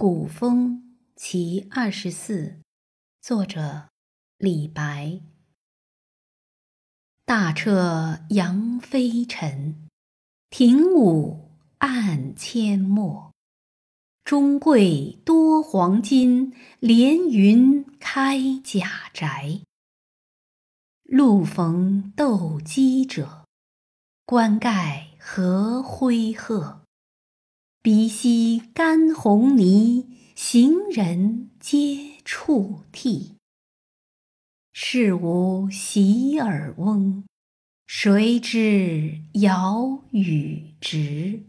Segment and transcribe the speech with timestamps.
[0.00, 2.60] 古风其二十四，
[3.20, 3.88] 作者
[4.36, 5.20] 李白。
[7.24, 9.88] 大彻扬飞尘，
[10.50, 13.34] 庭午暗阡陌。
[14.22, 19.62] 中贵多黄金，连云开甲宅。
[21.02, 23.44] 路逢斗鸡者，
[24.24, 26.82] 冠盖何灰褐。
[27.90, 30.04] 鼻息干红泥，
[30.34, 33.36] 行人皆触涕。
[34.74, 37.24] 世无洗耳翁，
[37.86, 41.44] 谁知尧与直？